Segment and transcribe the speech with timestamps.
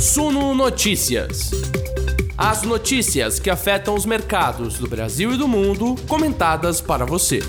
[0.00, 1.50] Suno Notícias.
[2.34, 7.40] As notícias que afetam os mercados do Brasil e do mundo, comentadas para você.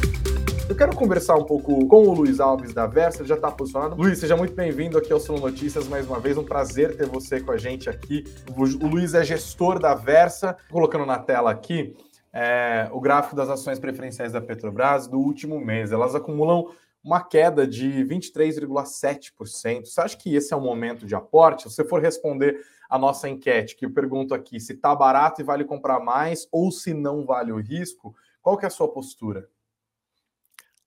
[0.67, 3.95] Eu quero conversar um pouco com o Luiz Alves da Versa, ele já está posicionado.
[3.95, 7.39] Luiz, seja muito bem-vindo aqui ao Suno Notícias mais uma vez, um prazer ter você
[7.39, 8.25] com a gente aqui.
[8.53, 11.95] O Luiz é gestor da Versa, colocando na tela aqui
[12.33, 15.93] é, o gráfico das ações preferenciais da Petrobras do último mês.
[15.93, 16.67] Elas acumulam
[17.03, 19.85] uma queda de 23,7%.
[19.85, 21.63] Você acha que esse é o momento de aporte?
[21.63, 25.43] Se você for responder a nossa enquete, que eu pergunto aqui se está barato e
[25.43, 29.49] vale comprar mais ou se não vale o risco, qual que é a sua postura?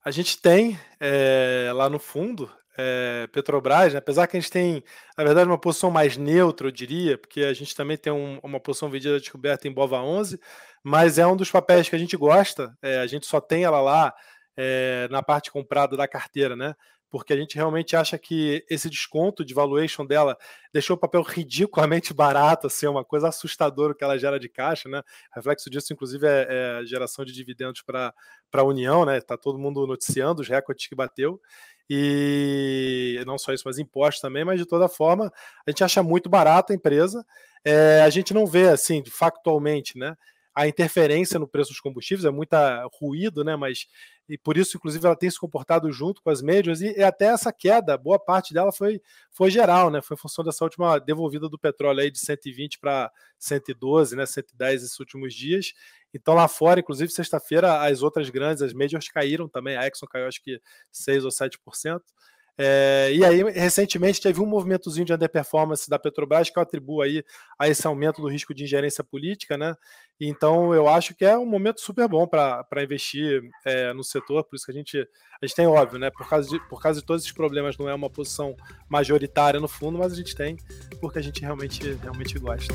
[0.05, 3.99] A gente tem é, lá no fundo é, Petrobras, né?
[3.99, 4.83] apesar que a gente tem,
[5.17, 8.61] na verdade, uma posição mais neutra, eu diria, porque a gente também tem um, uma
[8.61, 10.39] posição vendida descoberta em Bova 11,
[10.83, 13.81] mas é um dos papéis que a gente gosta, é, a gente só tem ela
[13.81, 14.15] lá
[14.57, 16.75] é, na parte comprada da carteira, né?
[17.11, 20.37] Porque a gente realmente acha que esse desconto de valuation dela
[20.73, 24.89] deixou o papel ridiculamente barato, assim, é uma coisa assustadora que ela gera de caixa,
[24.89, 25.03] né?
[25.35, 28.13] Reflexo disso, inclusive, é, é geração de dividendos para
[28.53, 29.21] a União, né?
[29.21, 31.41] Tá todo mundo noticiando os recordes que bateu.
[31.89, 35.31] E não só isso, mas impostos também, mas de toda forma,
[35.67, 37.25] a gente acha muito barato a empresa.
[37.65, 40.17] É, a gente não vê, assim, factualmente, né?
[40.55, 43.57] a interferência no preço dos combustíveis, é muita ruído, né?
[43.57, 43.87] Mas
[44.29, 47.27] e por isso, inclusive, ela tem se comportado junto com as médias e, e, até
[47.27, 50.01] essa queda, boa parte dela foi, foi geral, né?
[50.01, 54.25] Foi em função dessa última devolvida do petróleo aí de 120 para 112, né?
[54.25, 55.73] 110 esses últimos dias.
[56.15, 59.77] Então lá fora, inclusive, sexta-feira, as outras grandes, as médias caíram também.
[59.77, 60.59] A Exxon caiu acho que
[60.91, 62.01] 6 ou 7%.
[62.57, 67.25] É, e aí, recentemente, teve um movimentozinho de underperformance da Petrobras que eu atribuo aí
[67.59, 69.75] a esse aumento do risco de ingerência política, né?
[70.21, 74.55] Então, eu acho que é um momento super bom para investir é, no setor, por
[74.55, 76.11] isso que a gente, a gente tem, óbvio, né?
[76.11, 78.55] Por causa, de, por causa de todos esses problemas, não é uma posição
[78.89, 80.57] majoritária no fundo, mas a gente tem
[81.01, 82.73] porque a gente realmente, realmente gosta.